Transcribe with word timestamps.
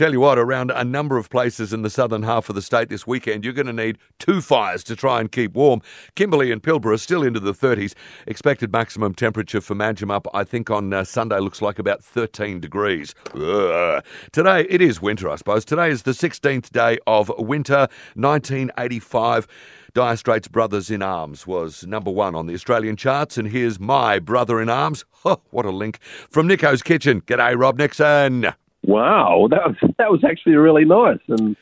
Tell 0.00 0.12
you 0.12 0.20
what, 0.20 0.38
around 0.38 0.70
a 0.70 0.82
number 0.82 1.18
of 1.18 1.28
places 1.28 1.74
in 1.74 1.82
the 1.82 1.90
southern 1.90 2.22
half 2.22 2.48
of 2.48 2.54
the 2.54 2.62
state 2.62 2.88
this 2.88 3.06
weekend, 3.06 3.44
you're 3.44 3.52
going 3.52 3.66
to 3.66 3.72
need 3.74 3.98
two 4.18 4.40
fires 4.40 4.82
to 4.84 4.96
try 4.96 5.20
and 5.20 5.30
keep 5.30 5.52
warm. 5.52 5.82
Kimberley 6.14 6.50
and 6.50 6.62
Pilbara 6.62 6.94
are 6.94 6.96
still 6.96 7.22
into 7.22 7.38
the 7.38 7.52
30s. 7.52 7.92
Expected 8.26 8.72
maximum 8.72 9.12
temperature 9.12 9.60
for 9.60 9.74
Manjimup, 9.74 10.24
I 10.32 10.42
think 10.42 10.70
on 10.70 10.90
uh, 10.94 11.04
Sunday, 11.04 11.38
looks 11.38 11.60
like 11.60 11.78
about 11.78 12.02
13 12.02 12.60
degrees. 12.60 13.14
Ugh. 13.34 14.02
Today, 14.32 14.66
it 14.70 14.80
is 14.80 15.02
winter, 15.02 15.28
I 15.28 15.36
suppose. 15.36 15.66
Today 15.66 15.90
is 15.90 16.04
the 16.04 16.12
16th 16.12 16.70
day 16.70 16.96
of 17.06 17.30
winter, 17.36 17.86
1985. 18.14 19.46
Dire 19.92 20.16
Straits 20.16 20.48
Brothers 20.48 20.90
in 20.90 21.02
Arms 21.02 21.46
was 21.46 21.86
number 21.86 22.10
one 22.10 22.34
on 22.34 22.46
the 22.46 22.54
Australian 22.54 22.96
charts, 22.96 23.36
and 23.36 23.48
here's 23.48 23.78
my 23.78 24.18
brother 24.18 24.62
in 24.62 24.70
arms. 24.70 25.04
Oh, 25.26 25.42
what 25.50 25.66
a 25.66 25.70
link 25.70 25.98
from 26.30 26.46
Nico's 26.46 26.82
Kitchen. 26.82 27.20
G'day, 27.20 27.54
Rob 27.54 27.76
Nixon. 27.76 28.54
Wow, 28.84 29.48
that 29.50 29.66
was 29.66 29.76
that 29.98 30.10
was 30.10 30.24
actually 30.24 30.54
really 30.56 30.84
nice. 30.84 31.20
And 31.28 31.56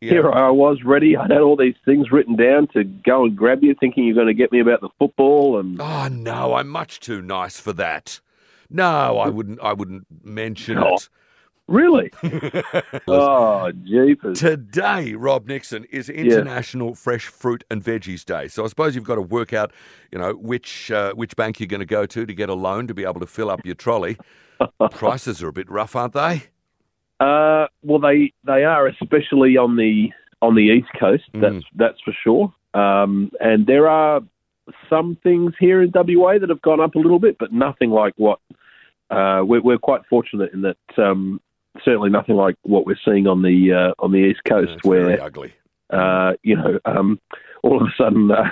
Yeah. 0.00 0.10
here 0.10 0.32
I 0.32 0.50
was 0.50 0.82
ready. 0.84 1.16
I 1.16 1.22
had 1.22 1.40
all 1.40 1.56
these 1.56 1.74
things 1.84 2.10
written 2.10 2.36
down 2.36 2.68
to 2.68 2.84
go 2.84 3.24
and 3.24 3.36
grab 3.36 3.62
you, 3.62 3.74
thinking 3.78 4.04
you're 4.04 4.14
going 4.14 4.26
to 4.28 4.34
get 4.34 4.52
me 4.52 4.60
about 4.60 4.80
the 4.80 4.88
football. 4.98 5.58
And 5.58 5.80
Oh 5.80 6.08
no, 6.08 6.54
I'm 6.54 6.68
much 6.68 7.00
too 7.00 7.20
nice 7.22 7.58
for 7.60 7.72
that. 7.74 8.20
No, 8.70 9.18
I 9.18 9.28
wouldn't. 9.28 9.60
I 9.60 9.72
wouldn't 9.72 10.06
mention 10.24 10.78
Oh. 10.78 10.94
it. 10.94 11.08
really, 11.66 12.12
oh 13.08 13.70
jeepers! 13.84 14.38
Today, 14.38 15.14
Rob 15.14 15.46
Nixon 15.46 15.84
is 15.84 16.08
International 16.08 16.94
Fresh 16.94 17.26
Fruit 17.26 17.64
and 17.70 17.82
Veggies 17.82 18.24
Day. 18.24 18.48
So 18.48 18.64
I 18.64 18.68
suppose 18.68 18.94
you've 18.94 19.04
got 19.04 19.16
to 19.16 19.22
work 19.22 19.52
out, 19.52 19.72
you 20.12 20.18
know, 20.18 20.32
which 20.34 20.90
uh, 20.90 21.12
which 21.14 21.34
bank 21.36 21.58
you're 21.60 21.66
going 21.66 21.80
to 21.80 21.86
go 21.86 22.06
to 22.06 22.26
to 22.26 22.34
get 22.34 22.48
a 22.48 22.54
loan 22.54 22.86
to 22.86 22.94
be 22.94 23.04
able 23.04 23.20
to 23.20 23.26
fill 23.26 23.50
up 23.50 23.64
your 23.64 23.74
trolley. 23.74 24.16
Prices 24.90 25.42
are 25.42 25.48
a 25.48 25.52
bit 25.52 25.70
rough, 25.70 25.96
aren't 25.96 26.12
they? 26.12 26.44
Uh, 27.20 27.66
well, 27.82 27.98
they 27.98 28.32
they 28.44 28.64
are 28.64 28.86
especially 28.86 29.56
on 29.56 29.76
the 29.76 30.10
on 30.42 30.54
the 30.54 30.62
east 30.62 30.88
coast. 30.98 31.24
Mm. 31.34 31.40
That's 31.40 31.64
that's 31.76 32.00
for 32.00 32.14
sure. 32.24 32.54
Um, 32.72 33.30
and 33.40 33.66
there 33.66 33.88
are 33.88 34.22
some 34.88 35.16
things 35.22 35.52
here 35.58 35.82
in 35.82 35.92
WA 35.94 36.38
that 36.38 36.48
have 36.48 36.62
gone 36.62 36.80
up 36.80 36.94
a 36.94 36.98
little 36.98 37.18
bit, 37.18 37.36
but 37.38 37.52
nothing 37.52 37.90
like 37.90 38.14
what 38.16 38.38
uh, 39.10 39.42
we're, 39.44 39.60
we're 39.60 39.78
quite 39.78 40.02
fortunate 40.08 40.52
in 40.52 40.62
that. 40.62 40.76
Um, 40.96 41.40
certainly 41.84 42.10
nothing 42.10 42.36
like 42.36 42.56
what 42.62 42.86
we're 42.86 42.98
seeing 43.04 43.26
on 43.26 43.42
the 43.42 43.72
uh, 43.72 44.02
on 44.02 44.12
the 44.12 44.18
east 44.18 44.40
coast, 44.48 44.70
It's 44.72 44.86
very 44.86 45.04
where 45.04 45.22
ugly. 45.22 45.52
uh, 45.90 46.32
you 46.42 46.56
know 46.56 46.78
um, 46.84 47.20
all 47.62 47.80
of 47.80 47.86
a 47.86 47.92
sudden 47.96 48.30
uh, 48.30 48.48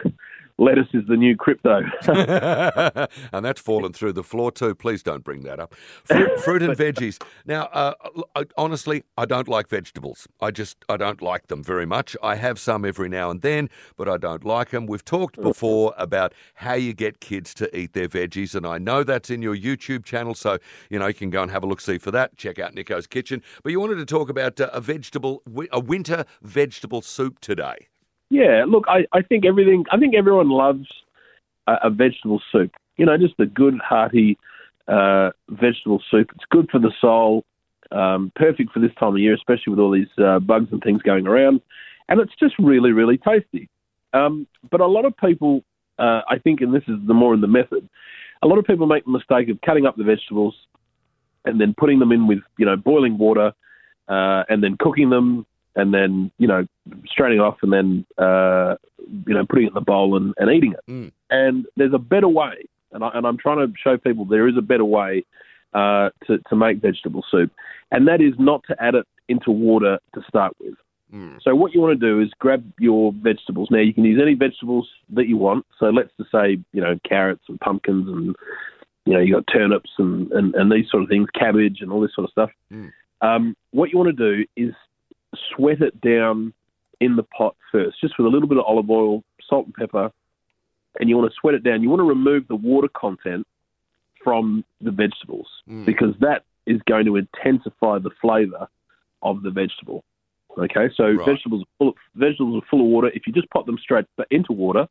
lettuce 0.59 0.89
is 0.92 1.05
the 1.09 1.17
new 1.17 1.37
crypto. 1.37 1.81
and 3.33 3.45
that's 3.45 3.61
fallen 3.61 3.92
through 3.92 4.12
the 4.12 4.23
floor 4.23 4.51
too. 4.51 4.75
Please 4.75 5.03
don't 5.03 5.25
bring 5.25 5.42
that 5.42 5.61
up. 5.61 5.75
Fruit, 6.05 6.41
fruit 6.45 6.62
and 6.62 6.77
veggies. 6.77 7.23
Now, 7.47 7.64
uh, 7.73 7.95
I- 8.34 8.45
honestly, 8.56 9.05
I 9.17 9.25
don't 9.25 9.48
like 9.48 9.69
vegetables. 9.69 10.27
I 10.41 10.51
just 10.51 10.84
I 10.89 10.97
don't 10.97 11.23
like 11.23 11.47
them 11.47 11.62
very 11.62 11.86
much. 11.86 12.17
I 12.23 12.34
have 12.34 12.59
some 12.59 12.84
every 12.84 13.09
now 13.09 13.31
and 13.31 13.41
then, 13.42 13.70
but 13.97 14.09
I 14.09 14.17
don't 14.17 14.45
like 14.45 14.70
them. 14.70 14.86
We've 14.86 15.05
talked 15.05 15.41
before 15.41 15.95
about 15.97 16.34
how 16.55 16.75
you 16.75 16.92
get 16.92 17.20
kids 17.20 17.55
to 17.55 17.77
eat 17.77 17.92
their 17.92 18.09
veggies, 18.09 18.55
and 18.55 18.67
I 18.67 18.79
know 18.79 19.05
that's 19.05 19.31
in 19.31 19.42
your 19.42 19.56
YouTube 19.56 20.05
channel, 20.05 20.34
so 20.34 20.59
you 20.91 20.98
know 20.98 21.06
you 21.06 21.14
can 21.14 21.31
go 21.31 21.42
and 21.42 21.51
have 21.51 21.62
a 21.62 21.67
look 21.67 21.81
see 21.81 21.98
for 21.98 22.11
that. 22.11 22.36
Check 22.36 22.59
out 22.59 22.75
Nico's 22.75 23.06
Kitchen. 23.06 23.42
But 23.62 23.73
you 23.73 23.81
wanted 23.81 23.97
to 23.97 24.06
talk 24.06 24.29
about 24.29 24.61
uh, 24.61 24.70
a 24.73 24.81
vegetable, 24.81 25.42
a 25.73 25.81
winter 25.81 26.25
vegetable 26.42 27.03
soup 27.03 27.39
today. 27.41 27.89
Yeah, 28.31 28.65
look, 28.69 28.84
I, 28.89 29.07
I 29.12 29.23
think 29.23 29.47
everything. 29.47 29.84
I 29.91 29.98
think 29.98 30.15
everyone 30.15 30.51
loves 30.51 30.87
a, 31.67 31.75
a 31.84 31.91
vegetable 31.91 32.43
soup. 32.53 32.73
You 32.97 33.07
know, 33.07 33.17
just 33.17 33.35
a 33.39 33.47
good 33.47 33.79
hearty 33.79 34.39
uh, 34.89 35.31
vegetable 35.48 36.03
soup. 36.11 36.31
It's 36.35 36.45
good 36.51 36.69
for 36.70 36.79
the 36.79 36.93
soul. 37.01 37.45
Um, 37.91 38.33
perfect 38.37 38.73
for 38.73 38.81
this 38.81 38.91
time 38.98 39.15
of 39.15 39.19
year, 39.19 39.35
especially 39.35 39.70
with 39.70 39.79
all 39.79 39.91
these 39.91 40.09
uh, 40.19 40.41
bugs 40.41 40.69
and 40.73 40.83
things 40.83 41.01
going 41.03 41.27
around. 41.27 41.62
And 42.09 42.20
it's 42.20 42.35
just 42.39 42.55
really, 42.59 42.93
really 42.93 43.19
tasty. 43.19 43.69
Um, 44.12 44.47
but 44.70 44.81
a 44.81 44.87
lot 44.87 45.05
of 45.05 45.17
people, 45.17 45.63
uh, 45.98 46.20
I 46.29 46.39
think, 46.39 46.61
and 46.61 46.75
this 46.75 46.83
is 46.89 46.97
the 47.07 47.14
more 47.14 47.33
in 47.35 47.41
the 47.41 47.47
method, 47.47 47.89
a 48.42 48.47
lot 48.47 48.58
of 48.58 48.64
people 48.64 48.86
make 48.86 49.05
the 49.05 49.11
mistake 49.11 49.48
of 49.48 49.61
cutting 49.63 49.86
up 49.86 49.97
the 49.97 50.05
vegetables 50.05 50.55
and 51.45 51.61
then 51.61 51.75
putting 51.77 51.98
them 51.98 52.13
in 52.13 52.27
with 52.27 52.41
you 52.58 52.67
know 52.67 52.77
boiling 52.77 53.19
water 53.19 53.52
uh, 54.08 54.45
and 54.48 54.63
then 54.63 54.77
cooking 54.79 55.11
them 55.11 55.47
and 55.78 55.94
then 55.94 56.30
you 56.39 56.46
know 56.46 56.66
straining 57.06 57.40
off 57.40 57.58
and 57.62 57.72
then 57.72 58.05
uh, 58.18 58.74
you 59.27 59.33
know 59.33 59.46
putting 59.48 59.66
it 59.66 59.68
in 59.68 59.74
the 59.74 59.80
bowl 59.80 60.16
and, 60.16 60.34
and 60.36 60.50
eating 60.50 60.72
it. 60.72 60.90
Mm. 60.90 61.12
And 61.30 61.66
there's 61.77 61.94
a 61.94 61.98
better 61.98 62.28
way, 62.28 62.64
and, 62.92 63.05
I, 63.05 63.11
and 63.14 63.27
I'm 63.27 63.39
trying 63.39 63.66
to 63.66 63.72
show 63.83 63.96
people 63.96 64.24
there 64.24 64.48
is 64.48 64.56
a 64.58 64.62
better 64.62 64.84
way 64.84 65.24
uh, 65.72 66.11
to 66.27 66.39
to 66.50 66.56
make 66.56 66.83
vegetable 66.83 67.24
soup, 67.30 67.52
and 67.90 68.08
that 68.08 68.20
is 68.20 68.34
not 68.39 68.62
to 68.68 68.77
add 68.83 68.96
it 68.96 69.06
into 69.28 69.50
water 69.50 69.98
to 70.14 70.22
start 70.28 70.55
with. 70.61 70.74
Mm. 71.14 71.39
So 71.42 71.55
what 71.55 71.72
you 71.72 71.80
want 71.80 71.98
to 71.98 72.06
do 72.06 72.20
is 72.20 72.28
grab 72.39 72.70
your 72.78 73.12
vegetables. 73.12 73.68
Now 73.70 73.78
you 73.78 73.95
can 73.95 74.05
use 74.05 74.20
any 74.20 74.34
vegetables 74.34 74.89
that 75.10 75.28
you 75.28 75.36
want. 75.36 75.64
So 75.78 75.86
let's 75.86 76.10
just 76.18 76.33
say 76.33 76.58
you 76.72 76.80
know 76.80 76.98
carrots 77.08 77.45
and 77.48 77.60
pumpkins 77.60 78.08
and 78.08 78.34
you 79.06 79.14
know 79.14 79.20
you 79.20 79.33
got 79.33 79.45
turnips 79.52 79.90
and, 79.98 80.30
and, 80.33 80.55
and 80.56 80.72
these 80.72 80.90
sort 80.90 81.05
of 81.05 81.08
things, 81.08 81.28
cabbage 81.39 81.78
and 81.80 81.92
all 81.92 82.00
this 82.00 82.14
sort 82.14 82.24
of 82.24 82.33
stuff. 82.33 82.50
Mm. 82.72 82.90
Um, 83.20 83.56
what 83.70 83.90
you 83.90 83.98
want 83.98 84.16
to 84.16 84.36
do 84.36 84.45
is 84.56 84.74
sweat 85.55 85.80
it 85.83 86.00
down 86.00 86.52
in 87.00 87.16
the 87.16 87.22
pot 87.22 87.55
first, 87.70 88.00
just 88.00 88.18
with 88.18 88.27
a 88.27 88.30
little 88.30 88.48
bit 88.48 88.58
of 88.58 88.64
olive 88.66 88.90
oil, 88.90 89.22
salt 89.48 89.66
and 89.66 89.74
pepper, 89.74 90.11
and 90.98 91.08
you 91.08 91.16
want 91.16 91.30
to 91.30 91.36
sweat 91.40 91.55
it 91.55 91.62
down. 91.62 91.83
You 91.83 91.89
want 91.90 92.00
to 92.00 92.05
remove 92.05 92.48
the 92.48 92.56
water 92.56 92.89
content 92.89 93.46
from 94.24 94.64
the 94.80 94.90
vegetables 94.90 95.46
Mm. 95.68 95.84
because 95.86 96.14
that 96.20 96.44
is 96.66 96.80
going 96.86 97.06
to 97.06 97.16
intensify 97.16 97.98
the 97.98 98.11
flavour 98.20 98.68
of 99.22 99.42
the 99.42 99.50
vegetable. 99.50 100.02
Okay, 100.56 100.89
so 100.96 101.12
Right. 101.12 101.24
vegetables 101.27 101.62
are 101.62 101.66
full 101.78 101.89
of, 101.90 101.95
vegetables 102.16 102.62
are 102.62 102.66
full 102.66 102.80
of 102.80 102.86
water. 102.86 103.08
If 103.14 103.27
you 103.27 103.33
just 103.33 103.48
pop 103.50 103.64
them 103.66 103.78
straight 103.78 104.06
into 104.30 104.52
water, 104.52 104.89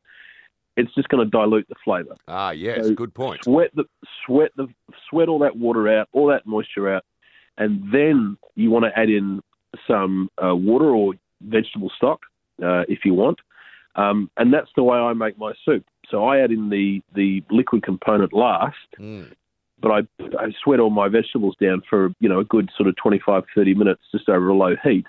it's 0.78 0.94
just 0.96 1.10
going 1.10 1.26
to 1.26 1.30
dilute 1.30 1.68
the 1.68 1.76
flavour. 1.84 2.16
Ah, 2.28 2.52
yes, 2.52 2.86
So 2.88 2.94
good 2.96 3.14
point. 3.14 3.44
Sweat 3.44 3.72
the 3.76 3.86
sweat 4.26 4.52
the 4.56 4.68
sweat 5.10 5.28
all 5.28 5.40
that 5.40 5.58
water 5.58 5.90
out, 5.90 6.08
all 6.14 6.28
that 6.28 6.46
moisture 6.46 6.88
out, 6.94 7.04
and 7.58 7.92
then 7.92 8.38
you 8.56 8.70
want 8.72 8.86
to 8.86 8.98
add 8.98 9.10
in 9.10 9.42
some 9.88 10.30
uh, 10.44 10.56
water 10.56 10.90
or 10.90 11.14
vegetable 11.42 11.92
stock 11.96 12.22
uh, 12.64 12.84
if 12.88 13.00
you 13.06 13.14
want. 13.14 13.40
Um, 13.96 14.30
and 14.38 14.54
that's 14.54 14.70
the 14.76 14.84
way 14.84 14.98
I 14.98 15.14
make 15.14 15.38
my 15.38 15.54
soup. 15.66 15.84
So 16.10 16.26
I 16.26 16.40
add 16.40 16.52
in 16.52 16.70
the, 16.70 17.02
the 17.16 17.44
liquid 17.50 17.84
component 17.84 18.32
last, 18.34 18.76
Mm. 19.00 19.34
but 19.82 19.92
I, 19.92 20.00
I 20.40 20.54
sweat 20.64 20.80
all 20.80 20.90
my 20.90 21.08
vegetables 21.08 21.56
down 21.60 21.82
for 21.90 22.12
you 22.20 22.30
know 22.30 22.40
a 22.40 22.46
good 22.46 22.70
sort 22.78 22.88
of 22.88 22.96
25, 22.96 23.44
30 23.54 23.74
minutes 23.76 24.02
just 24.12 24.30
over 24.30 24.50
a 24.50 24.54
low 24.56 24.76
heat, 24.84 25.06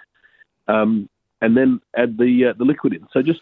um, 0.66 1.08
and 1.40 1.56
then 1.56 1.80
add 1.96 2.19
the 2.19 2.46
uh, 2.50 2.52
the 2.58 2.64
liquid 2.64 2.94
in. 2.94 3.06
So 3.12 3.22
just 3.22 3.40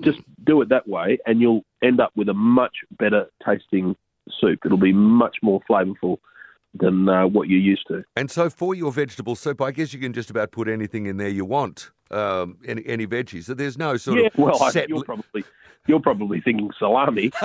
just 0.00 0.18
do 0.44 0.60
it 0.60 0.68
that 0.68 0.86
way, 0.88 1.18
and 1.26 1.40
you'll 1.40 1.64
end 1.82 2.00
up 2.00 2.12
with 2.16 2.28
a 2.28 2.34
much 2.34 2.74
better 2.98 3.26
tasting 3.44 3.96
soup. 4.40 4.60
It'll 4.64 4.76
be 4.76 4.92
much 4.92 5.38
more 5.42 5.60
flavourful 5.68 6.18
than 6.74 7.08
uh, 7.08 7.26
what 7.26 7.48
you're 7.48 7.60
used 7.60 7.86
to. 7.88 8.04
And 8.16 8.30
so 8.30 8.48
for 8.50 8.74
your 8.74 8.92
vegetable 8.92 9.34
soup, 9.34 9.60
I 9.60 9.72
guess 9.72 9.92
you 9.92 10.00
can 10.00 10.12
just 10.12 10.30
about 10.30 10.52
put 10.52 10.68
anything 10.68 11.06
in 11.06 11.16
there 11.16 11.28
you 11.28 11.44
want, 11.44 11.90
um, 12.10 12.58
any, 12.66 12.86
any 12.86 13.06
veggies. 13.06 13.44
So 13.44 13.54
there's 13.54 13.78
no 13.78 13.96
sort 13.96 14.18
yeah, 14.18 14.26
of 14.26 14.38
well, 14.38 14.62
I, 14.62 14.86
you're 14.88 15.04
probably 15.04 15.44
you're 15.86 16.00
probably 16.00 16.40
thinking 16.40 16.70
salami. 16.78 17.32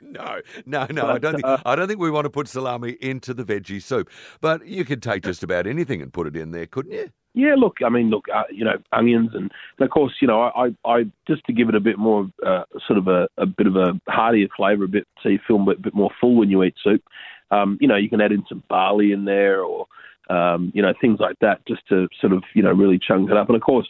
no, 0.00 0.40
no, 0.66 0.86
no. 0.90 1.06
I 1.06 1.18
don't 1.18 1.34
think 1.34 1.44
uh, 1.44 1.58
I 1.64 1.76
don't 1.76 1.88
think 1.88 2.00
we 2.00 2.10
want 2.10 2.24
to 2.24 2.30
put 2.30 2.48
salami 2.48 2.96
into 3.00 3.32
the 3.32 3.44
veggie 3.44 3.82
soup. 3.82 4.10
But 4.40 4.66
you 4.66 4.84
could 4.84 5.02
take 5.02 5.22
just 5.22 5.42
about 5.42 5.66
anything 5.66 6.02
and 6.02 6.12
put 6.12 6.26
it 6.26 6.36
in 6.36 6.50
there, 6.50 6.66
couldn't 6.66 6.92
you? 6.92 7.10
Yeah, 7.36 7.54
look, 7.54 7.76
I 7.84 7.90
mean, 7.90 8.08
look, 8.08 8.24
uh, 8.34 8.44
you 8.50 8.64
know, 8.64 8.78
onions 8.92 9.32
and, 9.34 9.52
and 9.78 9.86
of 9.86 9.90
course, 9.90 10.14
you 10.22 10.26
know, 10.26 10.40
I, 10.40 10.68
I, 10.86 10.90
I 10.90 11.04
just 11.28 11.44
to 11.44 11.52
give 11.52 11.68
it 11.68 11.74
a 11.74 11.80
bit 11.80 11.98
more, 11.98 12.30
uh, 12.44 12.62
sort 12.86 12.98
of 12.98 13.08
a, 13.08 13.28
a 13.36 13.44
bit 13.44 13.66
of 13.66 13.76
a 13.76 14.00
heartier 14.08 14.48
flavour, 14.56 14.84
a 14.84 14.88
bit 14.88 15.06
so 15.22 15.28
you 15.28 15.38
feel 15.46 15.60
a 15.60 15.66
bit, 15.66 15.82
bit 15.82 15.94
more 15.94 16.08
full 16.18 16.34
when 16.34 16.48
you 16.48 16.62
eat 16.62 16.76
soup. 16.82 17.02
Um, 17.50 17.78
you 17.80 17.88
know, 17.88 17.96
you 17.96 18.08
can 18.08 18.20
add 18.20 18.32
in 18.32 18.44
some 18.48 18.62
barley 18.68 19.12
in 19.12 19.24
there, 19.24 19.62
or 19.62 19.86
um, 20.28 20.72
you 20.74 20.82
know, 20.82 20.92
things 21.00 21.20
like 21.20 21.38
that, 21.40 21.64
just 21.66 21.86
to 21.88 22.08
sort 22.20 22.32
of, 22.32 22.42
you 22.54 22.62
know, 22.62 22.72
really 22.72 22.98
chunk 22.98 23.30
it 23.30 23.36
up. 23.36 23.48
And 23.48 23.56
of 23.56 23.62
course, 23.62 23.88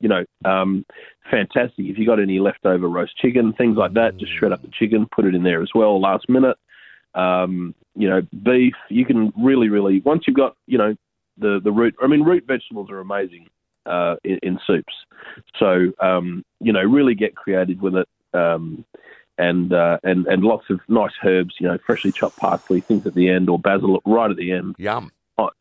you 0.00 0.08
know, 0.08 0.24
um, 0.44 0.84
fantastic 1.30 1.86
if 1.86 1.98
you 1.98 2.06
got 2.06 2.20
any 2.20 2.38
leftover 2.38 2.88
roast 2.88 3.16
chicken, 3.18 3.52
things 3.52 3.76
like 3.76 3.94
that, 3.94 4.16
just 4.16 4.32
shred 4.38 4.52
up 4.52 4.62
the 4.62 4.70
chicken, 4.78 5.06
put 5.14 5.24
it 5.24 5.34
in 5.34 5.42
there 5.42 5.62
as 5.62 5.70
well, 5.74 6.00
last 6.00 6.28
minute. 6.28 6.56
Um, 7.14 7.74
you 7.94 8.08
know, 8.08 8.20
beef. 8.44 8.74
You 8.90 9.06
can 9.06 9.32
really, 9.42 9.68
really 9.68 10.00
once 10.00 10.24
you've 10.26 10.36
got, 10.36 10.56
you 10.66 10.78
know, 10.78 10.94
the 11.38 11.60
the 11.62 11.72
root. 11.72 11.94
I 12.02 12.06
mean, 12.06 12.22
root 12.22 12.44
vegetables 12.46 12.90
are 12.90 13.00
amazing 13.00 13.48
uh, 13.86 14.16
in, 14.24 14.38
in 14.42 14.58
soups. 14.66 14.92
So 15.58 15.92
um, 16.00 16.44
you 16.60 16.72
know, 16.72 16.82
really 16.82 17.14
get 17.14 17.34
creative 17.34 17.80
with 17.80 17.94
it, 17.96 18.08
um, 18.34 18.84
and 19.38 19.72
uh, 19.72 19.98
and 20.02 20.26
and 20.26 20.42
lots 20.42 20.64
of 20.70 20.80
nice 20.88 21.12
herbs. 21.24 21.54
You 21.58 21.68
know, 21.68 21.78
freshly 21.86 22.12
chopped 22.12 22.36
parsley, 22.36 22.80
things 22.82 23.06
at 23.06 23.14
the 23.14 23.28
end, 23.28 23.48
or 23.48 23.58
basil 23.58 24.00
right 24.06 24.30
at 24.30 24.36
the 24.36 24.52
end. 24.52 24.74
Yum. 24.78 25.12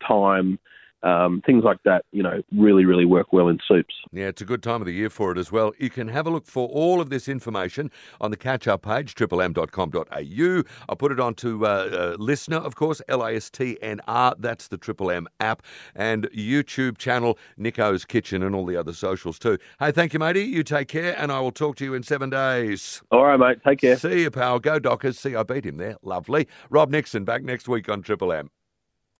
Thyme, 0.07 0.57
Um, 1.03 1.41
things 1.45 1.63
like 1.63 1.77
that, 1.85 2.03
you 2.11 2.23
know, 2.23 2.41
really, 2.51 2.85
really 2.85 3.05
work 3.05 3.31
well 3.31 3.47
in 3.47 3.59
soups. 3.67 3.93
Yeah, 4.11 4.25
it's 4.25 4.41
a 4.41 4.45
good 4.45 4.63
time 4.63 4.81
of 4.81 4.87
the 4.87 4.93
year 4.93 5.09
for 5.09 5.31
it 5.31 5.37
as 5.37 5.51
well. 5.51 5.73
You 5.77 5.89
can 5.89 6.07
have 6.07 6.25
a 6.25 6.31
look 6.31 6.47
for 6.47 6.67
all 6.69 6.99
of 6.99 7.09
this 7.09 7.27
information 7.27 7.91
on 8.19 8.31
the 8.31 8.37
catch 8.37 8.67
up 8.67 8.81
page, 8.81 9.13
triplem.com.au. 9.13 10.63
I'll 10.89 10.95
put 10.95 11.11
it 11.11 11.19
onto 11.19 11.65
uh, 11.65 11.69
uh, 11.69 12.17
LiSTNR, 12.17 12.65
of 12.65 12.75
course, 12.75 13.01
L 13.07 13.23
A 13.23 13.35
S 13.35 13.49
T 13.49 13.77
N 13.81 14.01
R. 14.07 14.33
That's 14.39 14.67
the 14.67 14.77
Triple 14.77 15.11
M 15.11 15.27
app, 15.39 15.61
and 15.95 16.27
YouTube 16.31 16.97
channel, 16.97 17.37
Nico's 17.57 18.05
Kitchen, 18.05 18.41
and 18.41 18.55
all 18.55 18.65
the 18.65 18.77
other 18.77 18.93
socials 18.93 19.37
too. 19.37 19.57
Hey, 19.79 19.91
thank 19.91 20.13
you, 20.13 20.19
matey. 20.19 20.43
You 20.43 20.63
take 20.63 20.87
care, 20.87 21.15
and 21.17 21.31
I 21.31 21.39
will 21.39 21.51
talk 21.51 21.75
to 21.77 21.85
you 21.85 21.93
in 21.93 22.03
seven 22.03 22.29
days. 22.29 23.01
All 23.11 23.25
right, 23.25 23.39
mate. 23.39 23.59
Take 23.65 23.81
care. 23.81 23.97
See 23.97 24.23
you, 24.23 24.31
pal. 24.31 24.59
Go 24.59 24.79
Dockers. 24.79 25.19
See, 25.19 25.35
I 25.35 25.43
beat 25.43 25.65
him 25.65 25.77
there. 25.77 25.97
Lovely. 26.01 26.47
Rob 26.69 26.89
Nixon 26.89 27.25
back 27.25 27.43
next 27.43 27.67
week 27.67 27.89
on 27.89 28.01
Triple 28.01 28.31
M. 28.31 28.49